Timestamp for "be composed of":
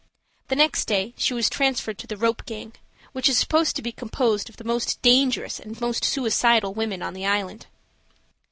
3.83-4.57